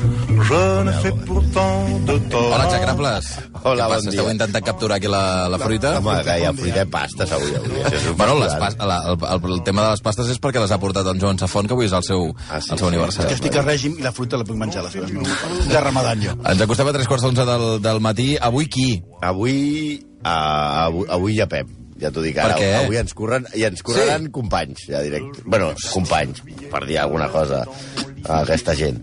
[0.00, 2.52] Je ne fais pourtant de tort.
[2.54, 3.26] Hola, Xacrables.
[3.62, 4.10] Hola, bon dia.
[4.14, 5.90] Esteu intentant capturar aquí la, la fruita?
[5.98, 7.52] Home, que hi ha fruita i pastes avui.
[7.58, 7.82] avui.
[7.90, 10.72] És Bueno, les pas, la, el, el, el tema de les pastes és perquè les
[10.72, 12.94] ha portat en Joan Safont, que avui és el seu, Ah, sí, el seu sí.
[12.94, 13.28] aniversari.
[13.28, 16.24] que estic a règim i la fruita la puc menjar a les fires de Ramadan
[16.24, 16.36] jo.
[16.48, 18.30] Ens acostem a tres quarts d'onze del, del matí.
[18.40, 18.88] Avui qui?
[19.20, 21.76] Avui, uh, avui, avui hi ha Pep.
[22.00, 22.54] Ja t'ho dic ara.
[22.80, 24.30] Avui ens corren, i ens correran sí.
[24.32, 25.42] companys, ja direct.
[25.44, 26.40] Bueno, companys,
[26.72, 27.66] per dir alguna cosa
[28.28, 28.98] a aquesta gent.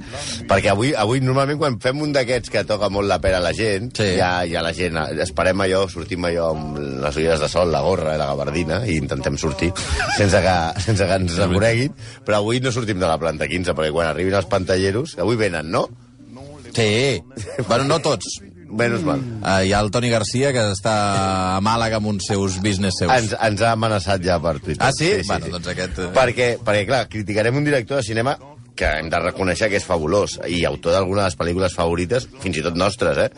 [0.49, 3.53] Perquè avui, avui normalment quan fem un d'aquests que toca molt la pera a la
[3.57, 4.09] gent, Sí.
[4.19, 8.15] ja, ja la gent, esperem allò, sortim allò amb les ulleres de sol, la gorra
[8.15, 9.71] i la gabardina, i intentem sortir
[10.17, 10.57] sense que,
[10.87, 11.95] sense que ens reconeguin,
[12.25, 15.71] però avui no sortim de la planta 15, perquè quan arribin els pantalleros, avui venen,
[15.71, 15.87] no?
[16.77, 17.23] Sí.
[17.67, 18.41] bueno, no tots.
[18.67, 19.21] Menys mal.
[19.39, 20.91] Uh, hi ha el Toni Garcia, que està
[21.55, 23.13] a Màlaga amb uns seus business seus.
[23.15, 24.83] Ens, ens ha amenaçat ja per Twitter.
[24.83, 25.13] Ah, sí?
[25.25, 26.09] Bueno, doncs aquest, eh.
[26.13, 28.35] Perquè, perquè, clar, criticarem un director de cinema
[28.77, 32.59] que hem de reconèixer que és fabulós i autor d'alguna de les pel·lícules favorites, fins
[32.59, 33.29] i tot nostres, eh?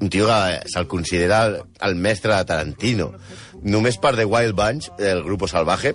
[0.00, 3.10] Un tio que se'l considera el, el mestre de Tarantino.
[3.66, 5.94] Només per The Wild Bunch, el Grupo Salvaje,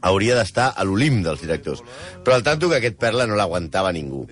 [0.00, 1.82] hauria d'estar a l'olim dels directors.
[2.24, 4.26] Però al tanto que aquest perla no l'aguantava ningú.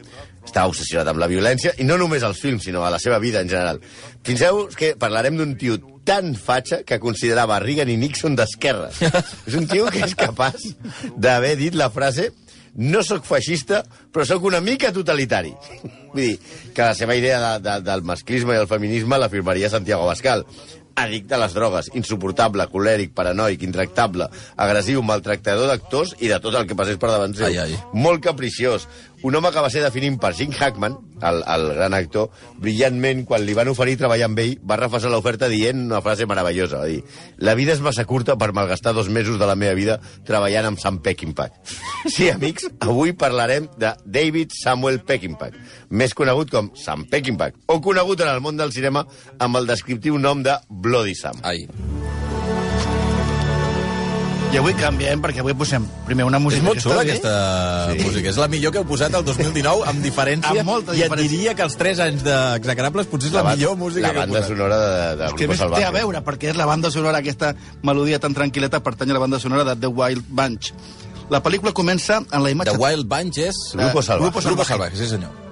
[0.45, 3.42] Estava obsessionat amb la violència, i no només als films, sinó a la seva vida
[3.45, 3.80] en general.
[4.25, 5.77] Penseu que parlarem d'un tio
[6.08, 8.89] tan fatxa que considerava Reagan i Nixon d'esquerra.
[9.48, 10.70] és un tio que és capaç
[11.17, 12.30] d'haver dit la frase
[12.79, 13.83] no sóc feixista,
[14.15, 15.51] però sóc una mica totalitari.
[16.15, 16.37] Vull dir,
[16.75, 20.47] que la seva idea de, de, del masclisme i el feminisme l'afirmaria Santiago Bascal.
[20.99, 26.67] Addicte a les drogues, insuportable, colèric, paranoic, intractable, agressiu, maltractador d'actors i de tot el
[26.67, 27.47] que passés per davant seu.
[27.49, 27.79] Ai, ai.
[27.95, 28.89] Molt capriciós.
[29.27, 30.95] Un home que va ser definint per Jim Hackman,
[31.27, 32.29] el, el gran actor,
[32.63, 36.85] brillantment, quan li van oferir treballar amb ell, va refassar l'oferta dient una frase meravellosa.
[36.85, 37.01] Va dir,
[37.43, 40.83] la vida és massa curta per malgastar dos mesos de la meva vida treballant amb
[40.83, 41.49] Sam Peckinpah.
[42.07, 45.51] Sí, amics, avui parlarem de David Samuel Peckinpah,
[45.91, 49.07] més conegut com Sam Peckinpah, o conegut en el món del cinema
[49.39, 51.39] amb el descriptiu nom de Bloody Sam.
[51.43, 51.67] Ai.
[54.49, 57.33] I avui canviem perquè avui posem primer una És música molt que xula aquesta
[57.93, 57.99] sí.
[58.01, 58.31] música.
[58.31, 60.55] És la millor que heu posat el 2019, amb diferència.
[60.63, 61.29] Amb molta I et diferència.
[61.35, 64.25] diria que els 3 anys d'Execrables potser és la, ba- millor música la que heu
[64.25, 64.49] banda posat.
[64.55, 65.83] sonora de, de que Grupo més Salvaje.
[65.83, 69.25] té a veure, perquè és la banda sonora, aquesta melodia tan tranquil·leta, pertany a la
[69.27, 70.73] banda sonora de The Wild Bunch.
[71.29, 72.73] La pel·lícula comença en la imatge...
[72.73, 73.61] The Wild Bunch és...
[73.77, 74.33] Grupo Salvaje.
[74.49, 74.65] Grupo.
[74.65, 75.48] Salvaje, sí senyor.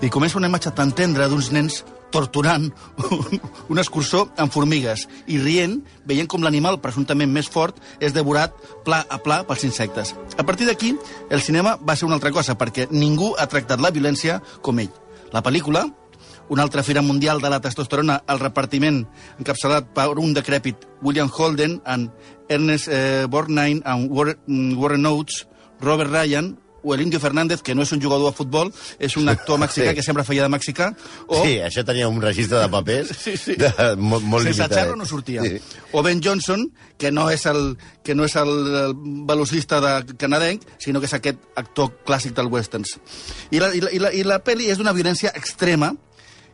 [0.00, 2.70] I comença una imatge tan tendra d'uns nens torturant
[3.70, 5.76] un, escurçó amb formigues i rient,
[6.08, 8.56] veient com l'animal presumptament més fort és devorat
[8.86, 10.14] pla a pla pels insectes.
[10.40, 10.94] A partir d'aquí,
[11.28, 14.88] el cinema va ser una altra cosa, perquè ningú ha tractat la violència com ell.
[15.34, 15.84] La pel·lícula,
[16.48, 19.04] una altra fira mundial de la testosterona al repartiment
[19.38, 22.08] encapçalat per un decrèpit William Holden and
[22.48, 25.44] Ernest eh, Borgnine and Warren, mm, Warren Oates,
[25.84, 29.28] Robert Ryan, o el Indio Fernández, que no és un jugador de futbol, és un
[29.28, 29.94] actor mexicà Sí.
[29.96, 30.90] que sempre feia de mexicà,
[31.26, 31.42] o...
[31.44, 33.54] Sí, això tenia un registre de papers Sí, sí.
[33.60, 34.78] De, molt, molt Sense limitat.
[34.78, 35.42] xerro no sortia.
[35.42, 35.58] Sí.
[35.92, 36.66] O Ben Johnson,
[36.98, 38.50] que no és el, que no és el,
[38.84, 38.94] el
[39.28, 42.98] velocista de canadenc, sinó que és aquest actor clàssic del westerns.
[43.50, 45.94] I la, i la, i la, i la pel·li és d'una violència extrema,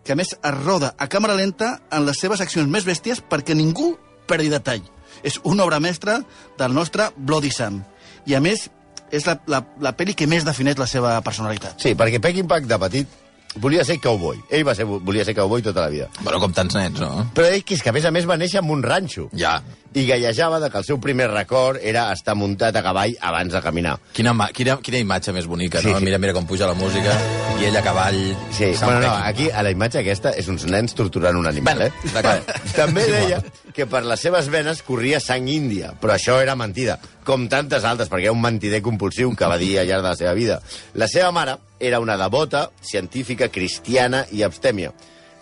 [0.07, 3.57] que a més es roda a càmera lenta en les seves accions més bèsties perquè
[3.59, 3.97] ningú
[4.31, 4.85] perdi detall.
[5.27, 6.21] És una obra mestra
[6.59, 7.81] del nostre Bloody Sam.
[8.27, 8.69] I a més,
[9.13, 11.79] és la, la, la pel·li que més defineix la seva personalitat.
[11.83, 13.23] Sí, perquè Peckinpah de petit
[13.57, 14.37] volia ser cowboy.
[14.53, 16.11] Ell va ser, volia ser cowboy tota la vida.
[16.21, 17.31] Bueno, com tants nens, no?
[17.35, 19.31] Però ell, que és que a més a més va néixer en un ranxo.
[19.33, 19.63] Ja.
[19.97, 23.63] I gallejava de que el seu primer record era estar muntat a cavall abans de
[23.65, 23.95] caminar.
[24.13, 25.97] Quina, quina, quina imatge més bonica, Sí, no?
[26.03, 26.05] sí.
[26.05, 27.15] Mira, mira com puja la música,
[27.57, 28.19] i ell a cavall...
[28.53, 31.89] Sí, bueno, no, aquí a la imatge aquesta és uns nens torturant un animal, Bueno,
[31.89, 32.13] eh?
[32.13, 32.53] d'acord.
[32.77, 33.41] També deia
[33.77, 36.97] que per les seves venes corria sang índia, però això era mentida,
[37.29, 40.17] com tantes altres, perquè era un mentider compulsiu que va dir al llarg de la
[40.17, 40.63] seva vida.
[40.95, 44.95] La seva mare era una devota, científica, cristiana i abstèmia.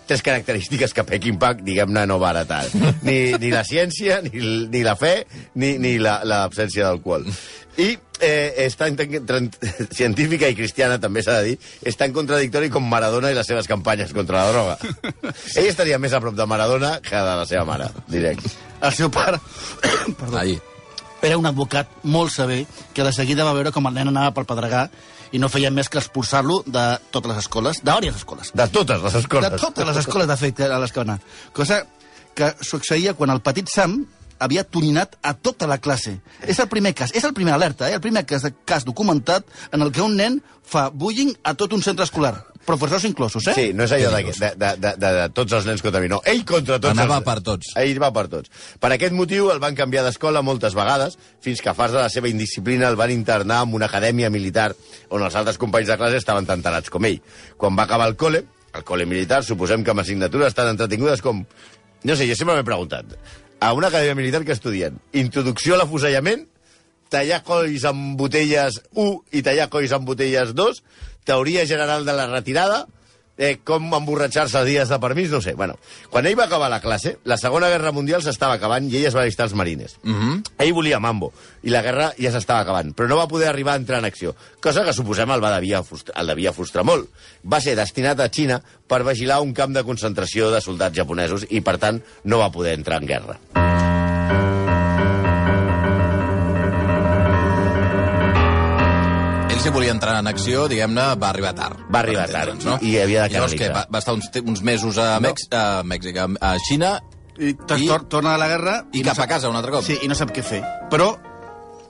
[0.07, 2.65] Tres característiques que Peckinpah, diguem-ne, no va heretar.
[3.07, 4.33] Ni, ni la ciència, ni,
[4.69, 7.25] ni la fe, ni, ni la- l'absència d'alcohol.
[7.81, 7.87] I
[8.21, 9.49] eh, és tan, tan, tan,
[9.91, 13.67] científica i cristiana, també s'ha de dir, és tan contradictori com Maradona i les seves
[13.67, 14.77] campanyes contra la droga.
[15.57, 18.53] Ell estaria més a prop de Maradona que de la seva mare, directe.
[18.85, 19.41] El seu pare...
[20.21, 20.39] Perdó.
[20.45, 20.61] Ai.
[21.25, 24.45] era un advocat molt sever que de seguida va veure com el nen anava pel
[24.45, 24.83] pedregar
[25.33, 28.53] i no feia més que expulsar-lo de totes les escoles, de diverses escoles.
[28.55, 29.51] De totes les escoles.
[29.51, 31.21] De totes les escoles, de fet, a les que va anar.
[31.53, 31.85] Cosa
[32.35, 34.03] que succeïa quan el petit Sam
[34.45, 36.19] havia tuninat a tota la classe.
[36.43, 37.95] És el primer cas, és el primer alerta, eh?
[37.99, 41.83] el primer cas, cas documentat en el que un nen fa bullying a tot un
[41.83, 42.35] centre escolar.
[42.67, 43.55] Professors inclosos, eh?
[43.57, 46.09] Sí, no és allò de, de, de, de, de, de tots els nens contra mi,
[46.13, 46.21] no.
[46.29, 47.27] Ell contra tots Anava els...
[47.29, 47.75] per tots.
[47.81, 48.51] Ell va per tots.
[48.81, 52.11] Per aquest motiu el van canviar d'escola moltes vegades, fins que a farts de la
[52.13, 54.73] seva indisciplina el van internar en una acadèmia militar
[55.11, 57.21] on els altres companys de classe estaven tan tarats com ell.
[57.61, 58.45] Quan va acabar el col·le,
[58.75, 61.45] el col·le militar, suposem que amb assignatures tan entretingudes com...
[62.05, 63.15] No sé, jo sempre m'he preguntat.
[63.65, 66.45] A una acadèmia militar que estudien introducció a l'afusellament,
[67.15, 70.83] tallar colls amb botelles 1 i tallar colls amb botelles 2,
[71.25, 72.87] teoria general de la retirada,
[73.37, 75.55] eh, com emborratxar-se dies de permís, no sé.
[75.59, 75.79] Bueno,
[76.11, 79.17] quan ell va acabar la classe, la Segona Guerra Mundial s'estava acabant i ell es
[79.17, 79.97] va alistar als marines.
[80.03, 80.43] Mm -hmm.
[80.59, 81.33] Ell volia mambo,
[81.63, 84.37] i la guerra ja s'estava acabant, però no va poder arribar a entrar en acció,
[84.61, 87.09] cosa que suposem el, va devia frustrar, el devia frustrar molt.
[87.43, 91.61] Va ser destinat a Xina per vigilar un camp de concentració de soldats japonesos i,
[91.61, 93.39] per tant, no va poder entrar en guerra.
[93.55, 93.64] Ell,
[99.65, 101.79] si volia entrar en acció, diguem-ne, va arribar tard.
[101.89, 103.73] Va arribar tard, i havia de Llavors, què, canalitzar.
[103.75, 106.99] va, va estar uns, uns mesos a, Mex, a Mèxic, a, a Xina,
[107.39, 107.55] I, I...
[107.83, 108.75] I- Tor torna a la guerra...
[108.93, 109.83] i no cap a sap- casa un altre cop.
[109.87, 110.61] Sí, i no sap què fer.
[110.93, 111.09] Però,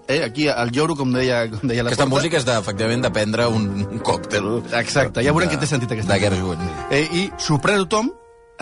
[0.08, 3.02] eh, aquí, al lloro, com deia, com deia la Aquesta Porta- música és, de, efectivament,
[3.04, 4.46] de prendre un, un còctel.
[4.78, 6.70] Exacte, ja veurem què té sentit aquesta De guerra juvenil.
[6.94, 8.12] Eh, I sorprèn a tothom,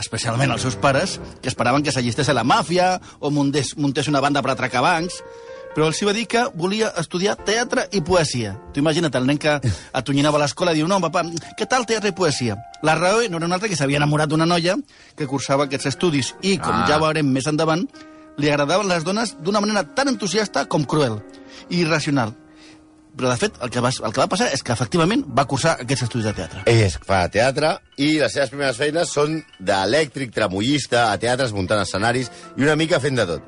[0.00, 4.24] especialment els seus pares, que esperaven que s'allistés a la màfia o muntés, muntés una
[4.24, 5.20] banda per atracar bancs,
[5.74, 8.54] però els va dir que volia estudiar teatre i poesia.
[8.74, 9.58] Tu imagina't, el nen que
[9.92, 11.24] atonyinava a l'escola diu, no, papa,
[11.58, 12.58] què tal teatre i poesia?
[12.82, 14.76] La raó no era una altra que s'havia enamorat d'una noia
[15.16, 16.86] que cursava aquests estudis i, com Ah.
[16.88, 17.86] ja veurem més endavant,
[18.38, 21.20] li agradaven les dones d'una manera tan entusiasta com cruel
[21.68, 22.34] i irracional.
[23.12, 25.74] Però, de fet, el que, va, el que va passar és que, efectivament, va cursar
[25.82, 26.62] aquests estudis de teatre.
[26.64, 31.82] Ell es fa teatre i les seves primeres feines són d'elèctric, tramollista, a teatres, muntant
[31.84, 33.42] escenaris i una mica fent de tot.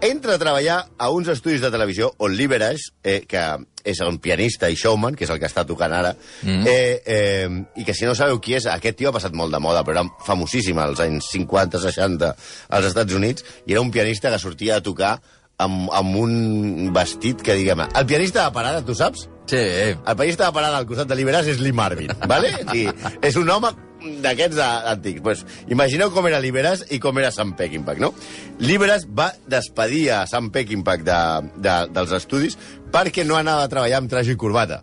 [0.00, 3.42] Entra a treballar a uns estudis de televisió on Liberage, eh, que
[3.84, 6.64] és un pianista i showman, que és el que està tocant ara, mm.
[6.68, 9.60] eh, eh, i que si no sabeu qui és, aquest tio ha passat molt de
[9.60, 14.40] moda, però era famosíssim als anys 50-60 als Estats Units, i era un pianista que
[14.40, 15.18] sortia a tocar
[15.60, 19.28] amb, amb un vestit que, diguem el pianista de parada, tu saps?
[19.50, 19.60] Sí.
[19.60, 22.54] El periodista de parada al costat de Liberas és Lee Marvin, ¿vale?
[22.72, 22.86] I
[23.20, 23.74] és un home
[24.22, 25.22] d'aquests antics.
[25.24, 28.12] Pues, imagineu com era Liberas i com era Sam Peckinpah, no?
[28.58, 31.18] Liberas va despedir a Sam Peckinpah de,
[31.56, 32.58] de, dels estudis
[32.92, 34.82] perquè no anava a treballar amb traje i corbata.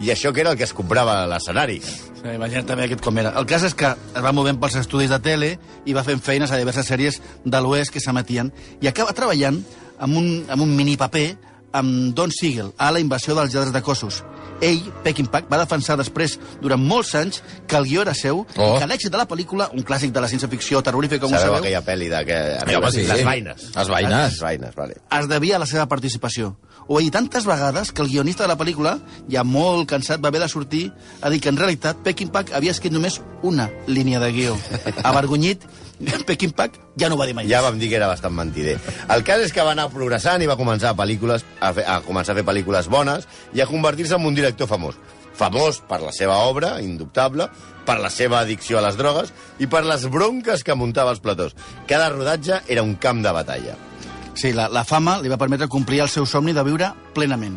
[0.00, 1.78] I això que era el que es comprava a l'escenari.
[1.80, 3.32] Sí, imagina't també aquest com era.
[3.40, 5.54] El cas és que es va movent pels estudis de tele
[5.88, 8.52] i va fent feines a diverses sèries de l'Oest que s'emetien
[8.84, 9.62] i acaba treballant
[9.98, 11.30] amb un, amb un mini paper
[11.76, 14.22] amb Don Siegel a la invasió dels lladres de cossos.
[14.64, 18.76] Ell, Peckinpah, va defensar després, durant molts anys, que el guió era seu Oh.
[18.76, 21.58] i que l'èxit de la pel·lícula, un clàssic de la ciència-ficció terrorífica, com ho Sabeu
[21.58, 22.38] sabeu, aquella pel·li de que...
[22.78, 23.04] home, sí.
[23.04, 23.66] Les vaines.
[23.76, 24.32] Les vaines.
[24.32, 24.96] Les vaines, vale.
[25.18, 26.54] es devia a la seva participació.
[26.86, 28.96] Ho va dir tantes vegades que el guionista de la pel·lícula,
[29.28, 30.84] ja molt cansat, va haver de sortir
[31.20, 34.56] a dir que en realitat Peckinpah havia escrit només una línia de guió.
[35.02, 35.66] Avergonyit,
[36.28, 37.48] Peckinpah ja no va dir mai.
[37.48, 38.76] Ja vam dir que era bastant mentider.
[39.12, 42.00] El cas és que va anar progressant i va començar a, pel·lícules, a, fer, a
[42.04, 44.98] començar a fer pel·lícules bones i a convertir-se en un director famós.
[45.36, 47.48] Famós per la seva obra, indubtable,
[47.86, 51.54] per la seva addicció a les drogues i per les bronques que muntava als platós.
[51.88, 53.76] Cada rodatge era un camp de batalla.
[54.36, 57.56] Sí, la, la fama li va permetre complir el seu somni de viure plenament.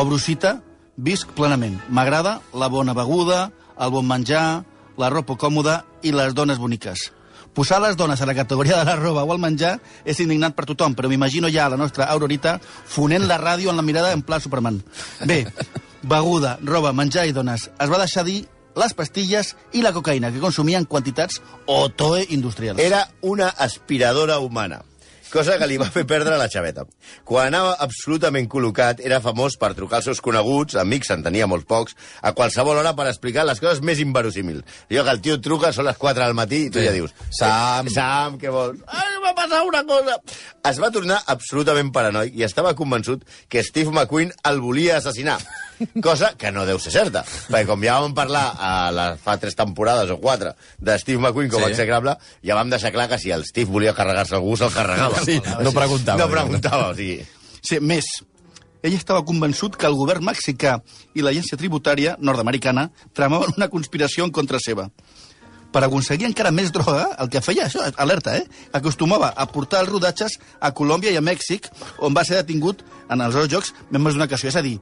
[0.00, 0.58] Obro cita,
[0.96, 1.76] visc plenament.
[1.88, 4.64] M'agrada la bona beguda, el bon menjar,
[4.96, 7.10] la ropa còmoda i les dones boniques.
[7.54, 10.66] Posar les dones a la categoria de la roba o el menjar és indignant per
[10.66, 14.40] tothom, però m'imagino ja la nostra Aurorita fonent la ràdio en la mirada en pla
[14.40, 14.80] Superman.
[15.24, 15.44] Bé,
[16.02, 17.70] beguda, roba, menjar i dones.
[17.78, 18.40] Es va deixar dir
[18.74, 21.38] les pastilles i la cocaïna, que consumia en quantitats
[21.70, 22.82] otoe industrials.
[22.82, 24.82] Era una aspiradora humana
[25.32, 26.84] cosa que li va fer perdre la xaveta.
[27.26, 31.66] Quan anava absolutament col·locat, era famós per trucar als seus coneguts, amics, en tenia molts
[31.70, 34.62] pocs, a qualsevol hora per explicar les coses més inverosímils.
[34.90, 36.86] Allò que el tio truca, són les 4 del matí, i tu Sí.
[36.86, 37.14] ja dius...
[37.30, 37.88] Sam.
[37.90, 38.80] Sam, què vols?
[38.86, 40.18] Ai, va passar una cosa!
[40.64, 45.38] Es va tornar absolutament paranoic i estava convençut que Steve McQueen el volia assassinar.
[46.00, 49.56] Cosa que no deu ser certa, perquè com ja vam parlar a la, fa tres
[49.58, 51.72] temporades o quatre de Steve McQueen com Sí.
[51.72, 52.14] execrable,
[52.46, 55.13] ja vam deixar clar que si el Steve volia carregar-se algú, se'l carregava.
[55.22, 56.20] Sí, no preguntava.
[56.20, 57.20] No preguntava, o sigui...
[57.64, 58.08] Sí, més.
[58.84, 60.76] Ell estava convençut que el govern mexicà
[61.16, 64.90] i l'agència tributària nord-americana tramaven una conspiració en contra seva.
[65.74, 68.44] Per aconseguir encara més droga, el que feia, això, alerta, eh?
[68.76, 71.66] acostumava a portar els rodatges a Colòmbia i a Mèxic,
[71.98, 74.52] on va ser detingut en els dos jocs més d'una ocasió.
[74.52, 74.76] És a dir,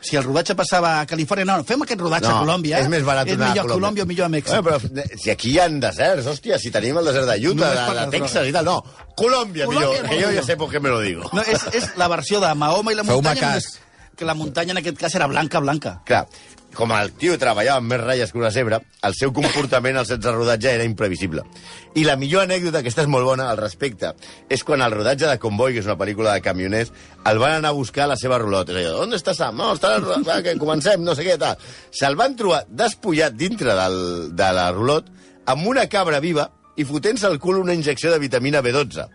[0.00, 2.78] si el rodatge passava a Califòrnia, no, fem aquest rodatge a Colòmbia.
[2.82, 4.04] és més barat és anar millor a Colòmbia.
[4.04, 4.54] O millor a Mèxic.
[4.54, 7.78] Eh, però si aquí hi ha deserts, hòstia, si tenim el desert de Utah, Només
[7.78, 8.78] de, per de Texas i tal, no.
[9.18, 11.28] Colòmbia, Colòmbia, millor, que jo ja sé por qué me lo digo.
[11.32, 13.68] No, és, és la versió de Mahoma i la Feu-me muntanya, cas.
[13.68, 13.86] només
[14.18, 16.00] que la muntanya en aquest cas era blanca, blanca.
[16.04, 16.24] Clar,
[16.74, 20.20] com el tio treballava amb més ratlles que una zebra, el seu comportament al set
[20.22, 21.42] de rodatge era imprevisible.
[21.98, 24.12] I la millor anècdota, aquesta és molt bona al respecte,
[24.52, 26.92] és quan al rodatge de Convoy, que és una pel·lícula de camioners,
[27.26, 28.70] el van anar a buscar a la seva rulot.
[28.70, 29.58] És allò, on està Sam?
[29.58, 31.58] No, està va, que comencem, no sé què, tal.
[31.90, 33.98] Se'l van trobar despullat dintre del,
[34.38, 35.10] de la rulot
[35.48, 39.08] amb una cabra viva i fotent-se al cul una injecció de vitamina B12.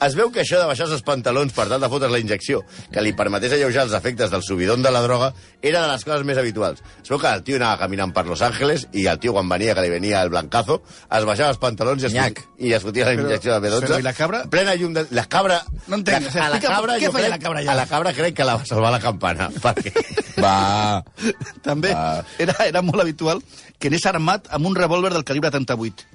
[0.00, 3.02] Es veu que això de baixar els pantalons per tal de fotre's la injecció, que
[3.04, 6.38] li permetés alleujar els efectes del subidon de la droga, era de les coses més
[6.40, 6.80] habituals.
[7.02, 9.74] Es veu que el tio anava caminant per Los Angeles i el tio, quan venia,
[9.76, 10.80] que li venia el blancazo,
[11.10, 12.40] es baixava els pantalons i es, Nyac.
[12.40, 13.80] fot- i es fotia la Però- injecció de B12.
[13.90, 14.40] però i la cabra?
[14.46, 15.06] En plena llum de...
[15.10, 15.60] La cabra...
[15.86, 17.72] No entenc, o sigui, a la cabra, què feia crec, la cabra allà?
[17.72, 19.92] A la cabra crec que la va salvar la campana, perquè...
[20.40, 21.02] Va.
[21.62, 22.22] També Ah.
[22.38, 23.42] era, era molt habitual
[23.78, 26.06] que anés armat amb un revòlver del calibre 38.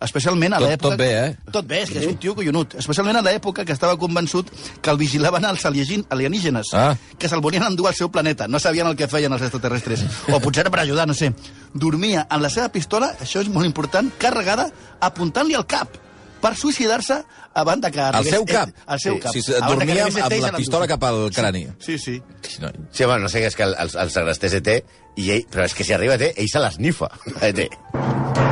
[0.00, 0.92] Especialment a l'època...
[0.92, 1.30] tot bé, eh?
[1.50, 2.76] Tot bé, és que és un tio collonut.
[2.78, 4.50] Especialment a l'època que estava convençut
[4.80, 6.92] que el vigilaven els alienígenes, Ah.
[7.18, 8.46] que se'l volien endur al seu planeta.
[8.46, 10.04] No sabien el que feien els extraterrestres.
[10.30, 11.32] O potser era per ajudar, no sé.
[11.74, 15.98] Dormia amb la seva pistola, això és molt important, carregada, apuntant-li al cap
[16.38, 17.16] per suïcidar-se
[17.58, 18.70] abans de que Al seu cap?
[18.86, 19.34] Al seu Sí, cap.
[19.34, 21.66] De que dormia amb ET i la pistola cap al crani.
[21.82, 22.20] Sí, sí.
[22.62, 24.70] No, Sí, bueno, no sé, és que el, el, el segrestés ET,
[25.18, 27.10] i ell, però és que si arriba ET, ell se l'esnifa,
[27.42, 28.47] ET.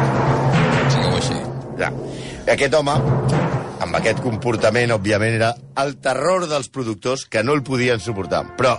[1.76, 1.90] Ja.
[2.52, 2.94] Aquest home,
[3.84, 5.52] amb aquest comportament, òbviament, era
[5.82, 8.44] el terror dels productors que no el podien suportar.
[8.56, 8.78] Però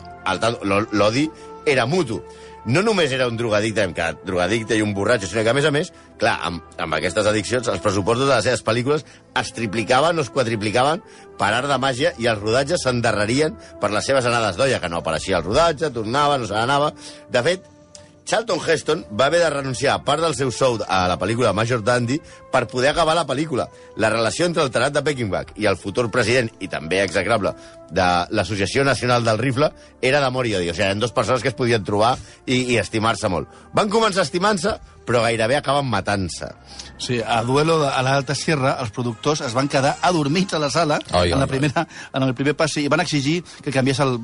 [0.91, 1.27] l'odi
[1.67, 2.21] era mutu.
[2.67, 5.67] No només era un drogadicte, hem quedat drogadicte i un borratxo, sinó que, a més
[5.69, 9.05] a més, clar, amb, amb aquestes addiccions, els pressupostos de les seves pel·lícules
[9.39, 10.99] es triplicaven o es quadriplicaven
[11.39, 14.99] per art de màgia i els rodatges s'endarrerien per les seves anades d'olla, que no
[14.99, 16.91] apareixia el rodatge, tornava, no se n'anava...
[17.31, 17.71] De fet,
[18.27, 21.79] Charlton Heston va haver de renunciar a part del seu sou a la pel·lícula Major
[21.83, 22.17] Dandy
[22.51, 23.69] per poder acabar la pel·lícula.
[23.95, 27.53] La relació entre el tarat de Peckinpah i el futur president, i també execrable,
[27.89, 30.67] de l'Associació Nacional del Rifle, era d'amor i odi.
[30.69, 33.47] O sigui, eren dues persones que es podien trobar i, i estimar-se molt.
[33.73, 34.75] Van començar estimant-se,
[35.07, 36.51] però gairebé acaben matant-se.
[36.99, 40.69] Sí, a Duelo de- a l'Alta Sierra, els productors es van quedar adormits a la
[40.69, 44.17] sala Ai, en, la primera, en el primer passi i van exigir que canviés, el,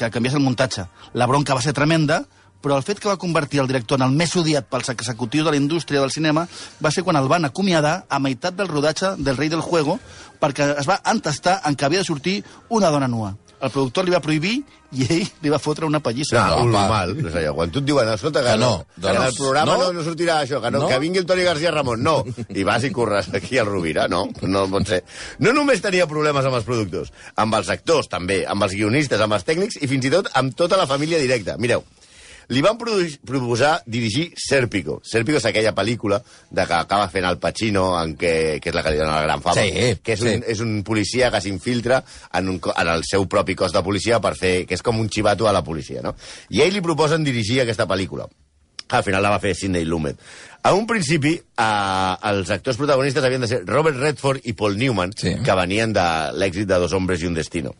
[0.00, 0.86] que canviés el muntatge.
[1.12, 2.22] La bronca va ser tremenda,
[2.62, 5.54] però el fet que va convertir el director en el més odiat pels executius de
[5.54, 6.46] la indústria del cinema
[6.84, 9.98] va ser quan el van acomiadar a meitat del rodatge del Rei del Juego
[10.40, 13.34] perquè es va entestar en que havia de sortir una dona nua.
[13.60, 14.54] El productor li va prohibir
[14.96, 16.38] i ell li va fotre una pallissa.
[16.48, 17.10] No, No, normal.
[17.28, 19.36] És allò, quan tu et diuen, escolta, que, Que no, no, que en el doncs,
[19.36, 19.76] programa no?
[19.82, 19.90] no?
[19.92, 20.88] No, no sortirà això, que, no, No?
[20.88, 22.24] que vingui el Toni García Ramon, no.
[22.48, 25.02] I vas i corres aquí al Rovira, no, no pot ser.
[25.44, 29.36] No només tenia problemes amb els productors, amb els actors també, amb els guionistes, amb
[29.36, 31.58] els tècnics i fins i tot amb tota la família directa.
[31.60, 31.84] Mireu,
[32.50, 34.98] li van proposar dirigir Sérpico.
[35.06, 36.18] Sérpico és aquella pel·lícula
[36.50, 39.22] de que acaba fent el Pacino, en què, que és la que li dona la
[39.28, 40.42] gran fama, Sí, que és, un, sí.
[40.56, 42.02] és un policia que s'infiltra
[42.34, 44.54] en, un, en el seu propi cos de policia per fer...
[44.66, 46.16] que és com un xivato a la policia, no?
[46.50, 48.26] I a ell li proposen dirigir aquesta pel·lícula.
[48.90, 50.18] Al final la va fer Sidney Lumet.
[50.66, 55.12] A un principi, eh, els actors protagonistes havien de ser Robert Redford i Paul Newman,
[55.16, 55.36] Sí.
[55.46, 57.76] que venien de l'èxit de Dos hombres i un destino.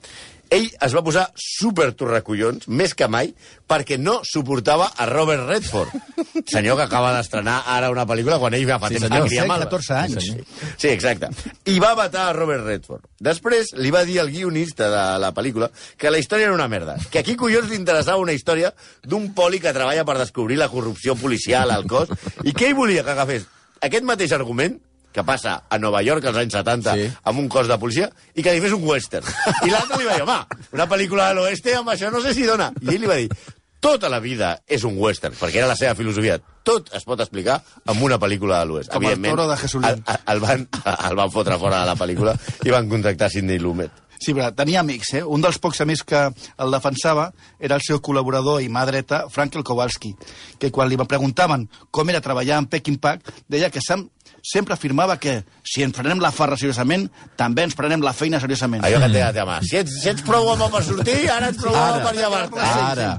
[0.50, 3.28] Ell es va posar super torracollons, més que mai,
[3.70, 5.92] perquè no suportava a Robert Redford.
[6.50, 9.22] Senyor que acaba d'estrenar ara una pel·lícula quan ell va fa Sí, temps senyor.
[9.22, 9.68] que cria Sí, malves.
[9.70, 10.16] 14 anys.
[10.18, 10.74] Sí, senyor.
[10.76, 11.30] Sí, exacte.
[11.70, 13.06] I va matar a Robert Redford.
[13.22, 16.98] Després li va dir al guionista de la pel·lícula que la història era una merda.
[17.12, 18.74] Que aquí collons li interessava una història
[19.06, 22.10] d'un poli que treballa per descobrir la corrupció policial al cos
[22.42, 23.46] i que ell volia que agafés
[23.80, 24.80] aquest mateix argument
[25.12, 27.06] que passa a Nova York als anys 70 Sí.
[27.24, 29.26] amb un cos de policia i que li fes un western.
[29.66, 32.46] I l'altre li va dir, home, una pel·lícula de l'oeste amb això no sé si
[32.46, 32.70] dona.
[32.82, 33.30] I ell li va dir,
[33.80, 36.36] tota la vida és un western, perquè era la seva filosofia.
[36.62, 38.92] Tot es pot explicar amb una pel·lícula de l'oest.
[38.92, 39.96] Com el de el,
[40.34, 40.68] el, van,
[41.08, 43.90] el van fotre fora de la pel·lícula i van contractar Sidney Lumet.
[44.20, 45.22] Sí, però tenia amics, eh?
[45.24, 46.18] Un dels pocs amics que
[46.60, 50.12] el defensava era el seu col·laborador i mà dreta, Frankel Kowalski,
[50.60, 54.10] que quan li preguntaven com era treballar en Peking Pack, deia que Sam
[54.42, 58.84] sempre afirmava que si ens prenem la farra seriosament, també ens prenem la feina seriosament.
[58.86, 59.58] Allò que té la teva mà.
[59.66, 62.60] Si ets, si ets prou home per sortir, ara ets prou home per llevar-te.
[62.60, 63.10] Ara.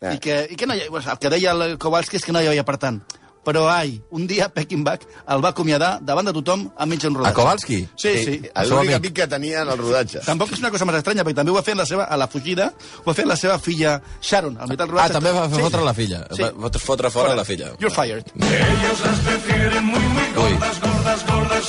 [0.00, 2.48] I que, i que no hi, el que deia el Kowalski és que no hi
[2.48, 3.02] havia per tant.
[3.44, 5.00] Però, ai, un dia Pekinbach
[5.32, 7.32] el va acomiadar davant de tothom a mig en rodatge.
[7.32, 7.78] A Kowalski?
[7.96, 8.34] Sí, sí.
[8.68, 8.94] L'únic amic.
[8.98, 10.20] amic que tenia en el rodatge.
[10.26, 12.16] Tampoc és una cosa més estranya, perquè també ho va fer en la seva, a
[12.20, 15.12] la fugida, ho va fer la seva filla Sharon, al mitjà del Ah, rodatge.
[15.14, 15.54] també va Sí.
[15.60, 16.26] fotre la filla.
[16.36, 16.42] Sí.
[16.42, 17.72] Va fotre fora la filla.
[17.80, 18.24] You're fired.
[18.36, 18.42] Ui,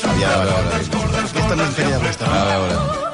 [0.04, 0.75] Havia de veure.
[0.75, 3.11] Aquesta no és sèrie de res, a veure.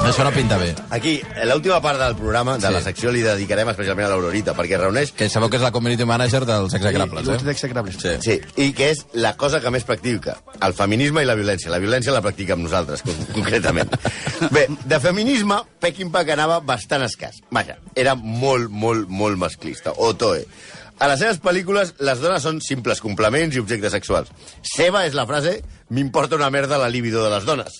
[0.00, 0.72] Això no pinta bé.
[0.90, 2.72] Aquí, l'última part del programa, de Sí.
[2.72, 6.04] la secció, li dedicarem especialment a l'Aurorita, perquè reuneix Que sabeu que és la community
[6.04, 7.50] manager dels execrables, I, i, eh?
[7.50, 7.96] execrables.
[8.00, 8.08] Sí.
[8.20, 11.70] Sí, i que és la cosa que més practica, el feminisme i la violència.
[11.70, 13.90] La violència la practica amb nosaltres, con- concretament.
[14.50, 17.40] Bé, de feminisme, Peking Pack anava bastant escàs.
[17.50, 19.92] Vaja, era molt, molt, molt masclista.
[19.96, 20.44] Otoe.
[21.00, 24.28] A les seves pel·lícules, les dones són simples complements i objectes sexuals.
[24.74, 25.54] Seva és la frase
[25.96, 27.78] «M'importa una merda la libido de les dones».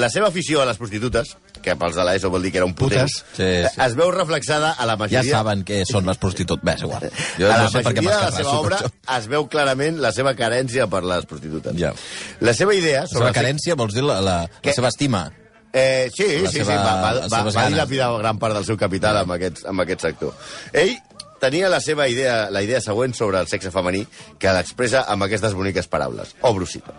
[0.00, 3.18] La seva afició a les prostitutes, que pels de l'ESO vol dir que eren putes,
[3.18, 3.24] Putes.
[3.36, 3.80] Sí, sí.
[3.84, 5.32] es veu reflexada a la Ja majoria...
[5.34, 6.62] saben què són les prostitutes.
[6.64, 7.08] Bé, és igual.
[7.40, 8.92] Jo a la no sé majoria de la seva obra això.
[9.18, 11.76] es veu clarament la seva carència per les prostitutes.
[11.80, 11.92] Ja.
[12.40, 13.02] La seva idea...
[13.04, 14.70] La seva carència vols dir la, la, Què?
[14.70, 15.26] la seva estima.
[15.72, 18.78] Eh, sí, La sí, seva- sí, va, va, va, va dilapidar gran part del seu
[18.80, 20.32] capital amb aquest, amb aquest sector.
[20.72, 20.94] Ell
[21.40, 24.04] tenia la seva idea, la idea següent sobre el sexe femení,
[24.38, 26.34] que l'expressa amb aquestes boniques paraules.
[26.42, 26.94] Obro cita.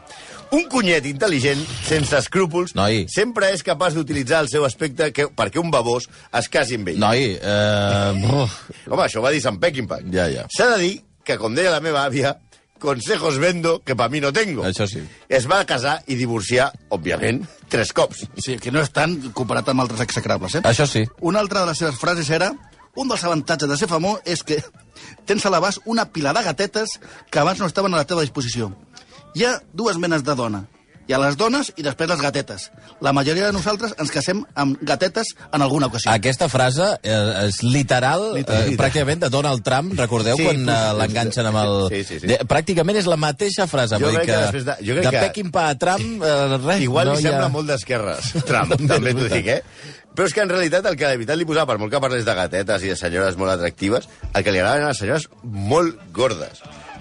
[0.56, 3.04] Un cunyet intel·ligent, sense escrúpols, Noi.
[3.14, 6.08] sempre és capaç d'utilitzar el seu aspecte que, perquè un babós
[6.40, 6.98] es casi amb ell.
[7.04, 8.30] Noi, eh...
[8.34, 8.56] uf,
[8.90, 10.02] Home, això va dir Sant Peckinpah.
[10.10, 10.48] Ja, ja.
[10.56, 10.94] S'ha de dir
[11.24, 12.34] que, com deia la meva àvia,
[12.80, 14.64] consejos vendo que pa mi no tengo.
[14.66, 15.04] Això sí.
[15.30, 18.26] Es va casar i divorciar, òbviament, tres cops.
[18.42, 20.66] Sí, que no és tant comparat amb altres execrables, eh?
[20.66, 21.06] Això sí.
[21.22, 22.54] Una altra de les seves frases era
[23.00, 24.60] un dels avantatges de ser famós és que
[25.30, 26.98] tens a l'abast una pila de gatetes
[27.32, 28.74] que abans no estaven a la teva disposició.
[29.38, 30.66] Hi ha dues menes de dona.
[31.10, 32.68] Hi ha les dones i després les gatetes.
[33.02, 36.12] La majoria de nosaltres ens casem amb gatetes en alguna ocasió.
[36.14, 41.50] Aquesta frase eh, és literal, eh, pràcticament de Donald Trump, recordeu Sí, quan eh, l'enganxen
[41.50, 41.74] amb el...
[41.96, 42.38] sí, sí, sí.
[42.52, 43.98] Pràcticament és la mateixa frase.
[43.98, 46.86] Jo crec que després de- jo crec de que- Peckinpah a Trump, eh, res.
[46.86, 49.64] Igual no li hi ha- sembla molt d'esquerres, Trump, també t'ho dic, eh?
[50.20, 52.26] Però és que en realitat el que la veritat li posava, per molt que parlés
[52.28, 56.58] de gatetes i de senyores molt atractives, el que li agradaven les senyores molt gordes.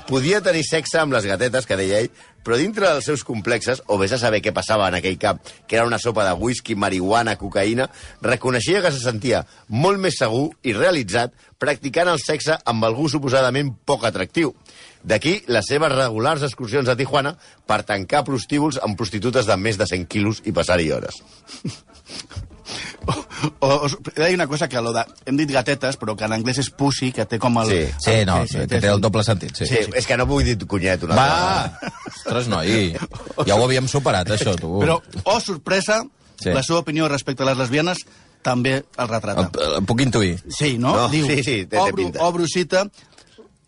[0.06, 2.12] Podia tenir sexe amb les gatetes, que deia ell,
[2.46, 5.74] però dintre dels seus complexes, o vés a saber què passava en aquell cap, que
[5.80, 7.88] era una sopa de whisky, marihuana, cocaïna,
[8.22, 13.72] reconeixia que se sentia molt més segur i realitzat practicant el sexe amb algú suposadament
[13.82, 14.54] poc atractiu.
[15.02, 17.34] D'aquí les seves regulars excursions a Tijuana
[17.66, 21.18] per tancar prostíbuls amb prostitutes de més de 100 quilos i passar-hi hores.
[23.60, 26.24] O, o, he de dir una cosa, que lo de, hem dit gatetes, però que
[26.26, 27.68] en anglès és pussy, que té com el...
[27.70, 27.80] Sí.
[28.04, 29.66] Sí, no, que té el doble sentit, sí.
[29.70, 31.90] Sí, és que no vull dir cunyet una Va!
[32.10, 32.94] Ostres, noi,
[33.46, 34.72] ja ho havíem superat, això, tu.
[34.82, 36.02] Però, oh, sorpresa,
[36.38, 36.44] Sí.
[36.48, 36.54] sí.
[36.54, 37.98] la seva opinió respecte a les lesbianes
[38.46, 39.48] també el retrata.
[39.58, 40.36] El, el puc intuir.
[40.54, 40.92] Sí, no?
[40.94, 42.22] No, Diu, sí, sí, té- té obro, pinta.
[42.22, 42.84] obro cita,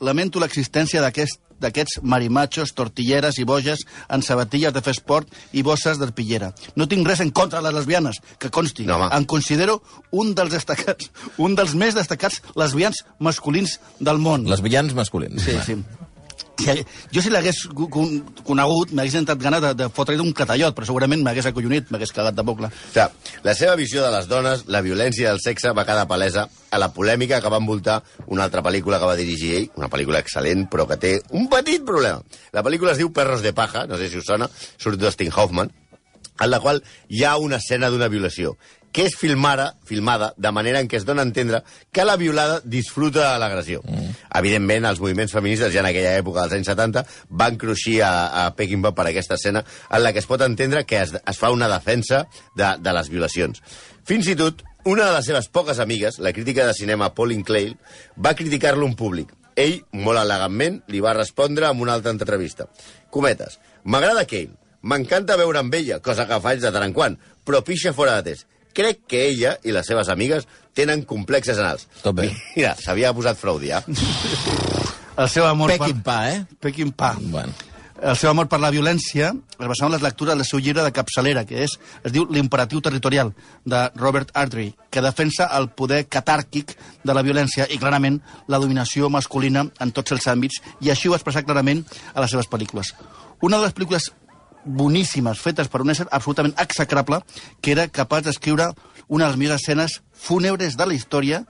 [0.07, 6.01] lamento l'existència d'aquest d'aquests marimachos, tortilleres i boges en sabatilles de fer esport i bosses
[6.01, 6.53] d'arpillera.
[6.77, 8.87] No tinc res en contra de les lesbianes, que consti.
[8.89, 14.49] No, em considero un dels destacats, un dels més destacats lesbians masculins del món.
[14.51, 15.43] Les villans masculins.
[15.45, 15.79] Sí, sí.
[16.61, 20.75] Si, jo si l'hagués co- con- conegut, m'hagués entrat ganes de, de fotre-li un catallot,
[20.77, 22.69] però segurament m'hagués acollonit, m'hagués cagat de bocle.
[22.69, 26.07] O sigui, la seva visió de les dones, la violència i el sexe va quedar
[26.11, 29.89] palesa a la polèmica que va envoltar una altra pel·lícula que va dirigir ell, una
[29.91, 32.21] pel·lícula excel·lent, però que té un petit problema.
[32.53, 35.73] La pel·lícula es diu Perros de paja, no sé si us sona, surt Dustin Hoffman,
[36.41, 38.55] en la qual hi ha una escena d'una violació
[38.93, 42.61] que és filmada, filmada de manera en què es dona a entendre que la violada
[42.65, 43.83] disfruta de l'agressió.
[43.87, 44.15] Mm.
[44.41, 47.05] Evidentment, els moviments feministes ja en aquella època dels anys 70
[47.43, 48.13] van cruixir a,
[48.45, 51.53] a Peckinpah per aquesta escena en la que es pot entendre que es, es fa
[51.55, 52.25] una defensa
[52.57, 53.63] de, de les violacions.
[54.07, 57.75] Fins i tot, una de les seves poques amigues, la crítica de cinema Pauline Clay,
[58.17, 59.35] va criticar-lo en públic.
[59.61, 62.67] Ell, molt elegantment, li va respondre amb una altra entrevista.
[63.13, 63.59] Cometes.
[63.85, 64.57] M'agrada Cale.
[64.81, 68.31] M'encanta veure amb ella, cosa que faig de tant en quant, però pixa fora de
[68.31, 68.47] test.
[68.77, 71.89] Crec que ella i les seves amigues tenen complexes anals.
[72.05, 72.31] Tot bé.
[72.57, 73.83] Mira, s'havia posat Freud, ja.
[75.21, 76.39] El seu amor Peckinpah, eh?
[76.47, 76.71] per...
[76.71, 77.17] Peckinpah.
[77.21, 77.53] Bueno.
[78.01, 80.93] El seu amor per la violència es basava en les lectures del seu llibre de
[80.97, 83.35] capçalera, que és, es diu L'imperatiu territorial,
[83.69, 86.73] de Robert Ardrey, que defensa el poder catàrquic
[87.05, 88.17] de la violència i, clarament,
[88.49, 92.33] la dominació masculina en tots els àmbits, i així ho ha expressat clarament a les
[92.33, 92.95] seves pel·lícules.
[93.45, 94.09] Una de les pel·lícules
[94.65, 97.21] boníssimes, fetes per un ésser absolutament execrable,
[97.61, 98.71] que era capaç d'escriure
[99.09, 101.45] una de les millors escenes fúnebres de la història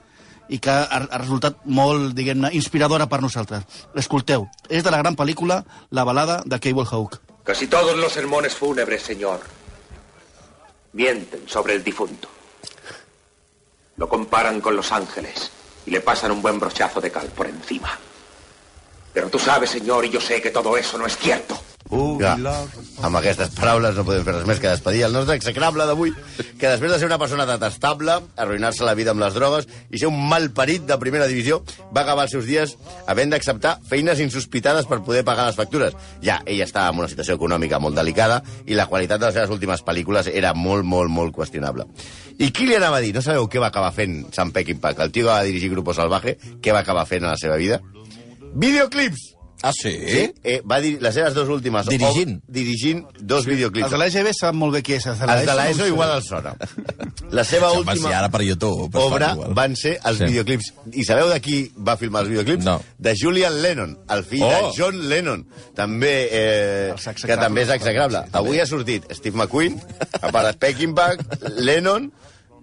[0.50, 2.18] i que ha, ha resultat molt,
[2.52, 3.64] inspiradora per nosaltres.
[3.94, 7.20] Escolteu, és de la gran pel·lícula La balada de Cable Hawk.
[7.44, 9.40] Casi todos los sermones fúnebres, señor,
[10.92, 12.28] mienten sobre el difunto.
[13.96, 15.50] Lo comparan con los ángeles
[15.86, 17.98] y le pasan un buen brochazo de cal por encima.
[19.12, 21.60] Pero tú sabes, señor, y yo sé que todo eso no es cierto.
[21.90, 26.12] Village amb aquestes paraules no podem fer res més que despedir el nostre execrable d'avui,
[26.60, 30.10] que després de ser una persona detestable, arruïnar-se la vida amb les drogues i ser
[30.10, 31.62] un mal parit de primera divisió,
[31.96, 32.76] va acabar els seus dies
[33.08, 35.96] havent d'acceptar feines insospitades per poder pagar les factures.
[36.22, 39.56] Ja, ell estava en una situació econòmica molt delicada i la qualitat de les seves
[39.56, 41.88] últimes pel·lícules era molt, molt, molt qüestionable.
[42.38, 43.14] I qui li anava a dir?
[43.16, 44.94] No sabeu què va acabar fent Sam Peckinpah?
[45.00, 47.80] El tio que va dirigir Grupo Salvaje, què va acabar fent a la seva vida?
[48.54, 49.39] Videoclips!
[49.62, 49.90] Ah, sí?
[50.08, 51.86] Sí, eh, va dir les seves dues últimes...
[51.86, 52.38] Dirigint.
[52.38, 53.90] ob- dirigint dos videoclips.
[53.90, 55.04] Els de l'EGB saben molt bé qui és.
[55.06, 55.88] Els de no l'ESO sé.
[55.88, 56.54] igual els sona.
[57.30, 58.88] La seva Sí, home, última si ara per YouTube.
[58.92, 59.52] fa obra igual.
[59.54, 60.24] van ser els Sí.
[60.30, 60.72] videoclips.
[60.92, 62.64] I sabeu de qui va filmar els videoclips?
[62.64, 62.80] No.
[62.98, 64.48] De Julian Lennon, el fill Oh.
[64.48, 65.46] de John Lennon.
[65.76, 66.94] També, eh,
[67.26, 68.24] que també és execrable.
[68.32, 69.80] Avui ha sortit Steve McQueen,
[70.22, 71.16] a part de Peckinpah,
[71.58, 72.10] Lennon,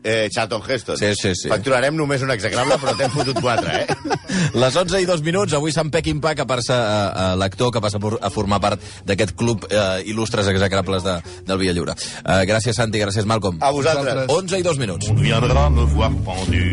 [0.07, 0.97] eh, Charlton Heston.
[0.99, 1.51] Sí, sí, sí.
[1.51, 4.15] Facturarem només un execrable, però t'hem fotut quatre, eh?
[4.61, 7.99] Les 11 i dos minuts, avui Sant Peckinpah, que passa a, a l'actor que passa
[7.99, 11.17] a formar part d'aquest club eh, il·lustres execrables de,
[11.47, 11.97] del Via Lliure.
[12.23, 13.59] Eh, gràcies, Santi, gràcies, Malcolm.
[13.61, 14.25] A vosaltres.
[14.31, 15.11] 11 i dos minuts.
[15.11, 16.63] On viendra me voir pendu,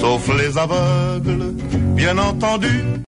[0.00, 1.54] sauf les aveugles,
[1.98, 3.08] bien entendu.